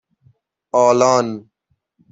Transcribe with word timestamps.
آلان 0.83 1.49